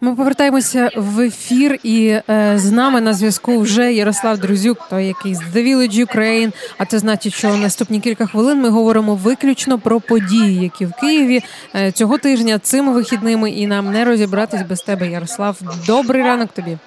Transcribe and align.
Ми 0.00 0.14
повертаємося 0.14 0.90
в 0.96 1.20
ефір, 1.20 1.78
і 1.82 2.08
е, 2.08 2.52
з 2.56 2.72
нами 2.72 3.00
на 3.00 3.14
зв'язку 3.14 3.58
вже 3.58 3.92
Ярослав 3.92 4.38
Друзюк, 4.38 4.78
той 4.90 5.06
який 5.06 5.34
з 5.34 5.42
The 5.42 5.56
Village 5.56 6.06
Ukraine. 6.06 6.52
А 6.78 6.84
це 6.84 6.98
значить, 6.98 7.32
що 7.34 7.56
наступні 7.56 8.00
кілька 8.00 8.26
хвилин 8.26 8.60
ми 8.60 8.68
говоримо 8.68 9.14
виключно 9.14 9.78
про 9.78 10.00
події, 10.00 10.62
які 10.62 10.86
в 10.86 10.92
Києві 10.92 11.42
е, 11.74 11.92
цього 11.92 12.18
тижня 12.18 12.58
цими 12.58 12.92
вихідними, 12.92 13.50
і 13.50 13.66
нам 13.66 13.92
не 13.92 14.04
розібратись 14.04 14.62
без 14.62 14.82
тебе, 14.82 15.08
Ярослав. 15.08 15.56
Добрий 15.86 16.22
ранок 16.22 16.52
тобі. 16.52 16.78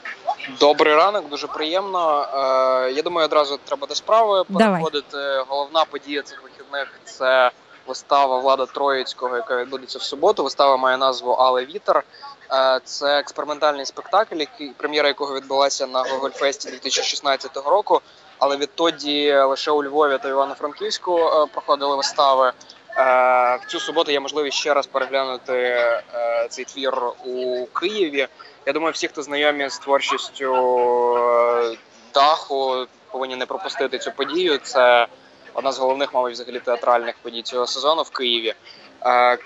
Добрий 0.60 0.96
ранок, 0.96 1.30
дуже 1.30 1.48
приємно. 1.48 2.22
Е, 2.88 2.92
я 2.92 3.02
думаю, 3.02 3.26
одразу 3.26 3.60
треба 3.66 3.88
до 3.88 3.96
справи 3.96 4.44
переходити. 4.54 5.18
Головна 5.48 5.86
подія 5.86 6.22
цих 6.22 6.44
вихідних 6.44 6.88
це 7.06 7.52
вистава 7.88 8.40
Влада 8.40 8.66
Троїцького, 8.66 9.36
яка 9.36 9.58
відбудеться 9.58 10.00
в 10.00 10.02
суботу. 10.02 10.44
Вистава 10.44 10.78
має 10.78 10.98
назву 10.98 11.32
Але 11.32 11.66
Вітер. 11.66 12.04
Е, 12.54 12.80
це 12.84 13.20
експериментальний 13.20 13.86
спектакль, 13.86 14.36
який 14.36 14.70
прем'єра 14.70 15.08
якого 15.08 15.36
відбулася 15.36 15.88
на 15.88 16.02
Гогольфесті 16.02 16.70
2016 16.70 17.58
року. 17.58 18.02
Але 18.40 18.58
відтоді 18.58 19.34
лише 19.34 19.72
у 19.72 19.84
Львові 19.84 20.18
та 20.24 20.30
Івано-Франківську 20.30 21.20
е, 21.20 21.46
проходили 21.54 21.96
вистави. 21.96 22.48
Е, 22.48 22.54
в 23.56 23.66
цю 23.68 23.80
суботу 23.80 24.12
є 24.12 24.20
можливість 24.20 24.58
ще 24.58 24.74
раз 24.74 24.88
переглянути 24.88 25.78
цей 26.50 26.66
твір 26.66 26.94
у 27.26 27.66
Києві. 27.66 28.28
Я 28.66 28.74
думаю, 28.74 28.94
всі, 28.94 29.08
хто 29.08 29.24
знайомі 29.24 29.70
з 29.70 29.80
творчістю 29.80 30.54
даху, 32.14 32.86
повинні 33.12 33.36
не 33.36 33.46
пропустити 33.46 33.98
цю 33.98 34.12
подію. 34.12 34.58
Це 34.58 35.08
одна 35.54 35.72
з 35.72 35.80
головних, 35.80 36.14
мабуть, 36.14 36.34
взагалі 36.34 36.60
театральних 36.60 37.16
подій 37.22 37.42
цього 37.42 37.68
сезону 37.68 38.02
в 38.02 38.10
Києві. 38.10 38.54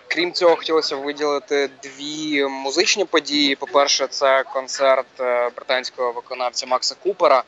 Крім 0.07 0.33
цього, 0.33 0.55
хотілося 0.55 0.95
виділити 0.95 1.69
дві 1.83 2.45
музичні 2.45 3.05
події. 3.05 3.55
По-перше, 3.55 4.07
це 4.07 4.43
концерт 4.43 5.19
е, 5.19 5.49
британського 5.55 6.11
виконавця 6.11 6.65
Макса 6.65 6.95
Купера. 7.03 7.43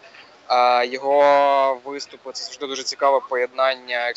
Його 0.83 1.81
виступи 1.85 2.29
це 2.33 2.43
завжди 2.43 2.67
дуже 2.67 2.83
цікаве 2.83 3.19
поєднання 3.29 4.13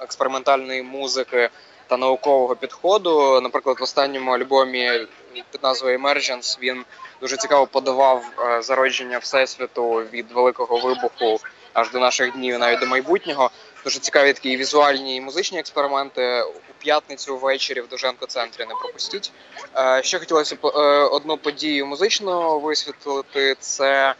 експериментальної 0.00 0.82
музики 0.82 1.50
та 1.86 1.96
наукового 1.96 2.56
підходу. 2.56 3.40
Наприклад, 3.40 3.80
в 3.80 3.82
останньому 3.82 4.30
альбомі 4.30 5.06
під 5.50 5.62
назвою 5.62 5.98
Emergence 5.98 6.58
він 6.60 6.84
дуже 7.24 7.36
цікаво 7.36 7.66
подавав 7.66 8.24
е, 8.38 8.62
зародження 8.62 9.18
всесвіту 9.18 9.90
від 9.90 10.32
великого 10.32 10.78
вибуху 10.78 11.40
аж 11.72 11.90
до 11.90 11.98
наших 11.98 12.32
днів, 12.32 12.58
навіть 12.58 12.80
до 12.80 12.86
майбутнього. 12.86 13.50
Дуже 13.84 13.98
цікаві 13.98 14.32
такі 14.32 14.56
візуальні 14.56 15.16
і 15.16 15.20
музичні 15.20 15.58
експерименти 15.58 16.42
у 16.42 16.82
п'ятницю 16.82 17.36
ввечері 17.36 17.80
в 17.80 17.88
Доженко 17.88 18.26
центрі. 18.26 18.66
Не 18.66 18.74
пропустіть. 18.82 19.32
Е, 19.76 20.02
ще 20.02 20.18
хотілося 20.18 20.56
б 20.56 20.66
е, 20.66 20.68
одну 21.04 21.36
подію 21.36 21.86
музично 21.86 22.58
висвітлити. 22.58 23.56
Це 23.60 24.14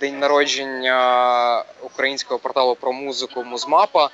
день 0.00 0.18
народження 0.18 1.64
українського 1.82 2.38
порталу 2.38 2.74
про 2.74 2.92
музику 2.92 3.44
Музмапа. 3.44 4.10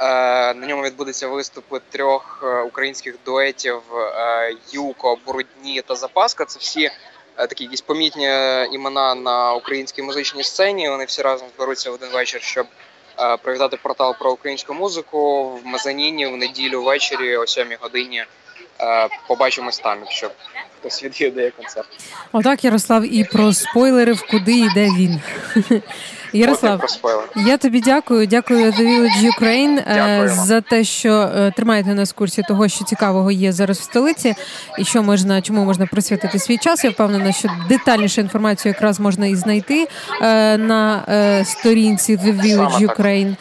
На 0.00 0.66
ньому 0.66 0.82
відбудеться 0.82 1.28
виступи 1.28 1.80
трьох 1.90 2.44
українських 2.66 3.14
дуетів 3.24 3.82
Юко, 4.72 5.16
Бородні 5.26 5.82
та 5.82 5.94
Запаска. 5.94 6.44
Це 6.44 6.58
всі 6.58 6.90
такі 7.46 7.64
якісь 7.64 7.80
помітні 7.80 8.26
імена 8.72 9.14
на 9.14 9.52
українській 9.52 10.02
музичній 10.02 10.42
сцені. 10.42 10.88
Вони 10.88 11.04
всі 11.04 11.22
разом 11.22 11.48
зберуться 11.56 11.90
в 11.90 11.94
один 11.94 12.08
вечір, 12.08 12.42
щоб 12.42 12.66
Е, 13.20 13.36
привітати 13.36 13.76
портал 13.82 14.14
про 14.18 14.32
українську 14.32 14.74
музику 14.74 15.50
в 15.50 15.66
Мезаніні 15.66 16.26
в 16.26 16.36
неділю 16.36 16.82
ввечері 16.82 17.36
о 17.36 17.46
7 17.46 17.68
годині. 17.80 18.24
Е, 18.80 19.08
побачимось 19.28 19.78
там, 19.78 19.98
якщо 20.00 20.30
хтось 20.78 21.04
відвідає 21.04 21.50
концерт. 21.50 21.88
Отак, 22.32 22.64
Ярослав, 22.64 23.14
і 23.14 23.24
про 23.24 23.52
спойлери, 23.52 24.12
в 24.12 24.26
куди 24.30 24.52
йде 24.52 24.88
він. 24.98 25.20
Ярослав, 26.32 26.80
я 27.36 27.56
тобі 27.56 27.80
дякую. 27.80 28.26
Дякую 28.26 28.64
The 28.66 28.80
Village 28.80 29.30
Ukraine 29.38 29.78
е, 29.78 30.28
за 30.28 30.60
те, 30.60 30.84
що 30.84 31.12
е, 31.12 31.52
тримаєте 31.56 31.94
нас 31.94 32.10
в 32.10 32.14
курсі 32.14 32.42
того, 32.48 32.68
що 32.68 32.84
цікавого 32.84 33.30
є 33.30 33.52
зараз 33.52 33.78
в 33.78 33.82
столиці, 33.82 34.34
і 34.78 34.84
що 34.84 35.02
можна, 35.02 35.42
чому 35.42 35.64
можна 35.64 35.86
присвятити 35.86 36.38
свій 36.38 36.58
час. 36.58 36.84
Я 36.84 36.90
впевнена, 36.90 37.32
що 37.32 37.48
детальнішу 37.68 38.20
інформацію 38.20 38.72
якраз 38.72 39.00
можна 39.00 39.26
і 39.26 39.34
знайти 39.34 39.88
е, 40.22 40.58
на 40.58 41.02
сторінці 41.44 42.16
The 42.16 42.42
Village 42.42 42.86
Ukraine. 42.86 43.36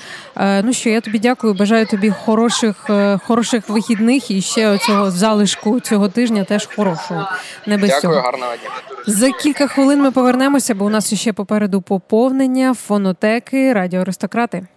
Ну 0.64 0.74
що 0.74 0.90
я 0.90 1.02
тобі 1.02 1.20
дякую. 1.20 1.54
Бажаю 1.54 1.86
тобі 1.86 2.10
хороших 2.10 2.90
хороших 3.24 3.70
вихідних 3.70 4.32
і 4.32 4.42
ще 4.42 4.78
цього 4.78 5.12
залишку 5.12 5.80
цього 5.80 6.10
тижня 6.10 6.44
теж 6.44 6.70
хорошого. 6.76 7.28
Не 7.66 7.78
без 7.78 7.90
Дякую, 7.90 8.02
цього. 8.02 8.14
гарного 8.16 8.52
дня. 8.52 8.70
За 9.08 9.32
кілька 9.32 9.68
хвилин 9.68 10.02
ми 10.02 10.12
повернемося, 10.12 10.76
бо 10.76 10.86
у 10.86 10.90
нас 10.90 11.14
ще 11.14 11.34
попереду 11.34 11.82
поповнення 11.82 12.72
фонотеки 12.78 13.74
радіоаристократи. 13.74 14.68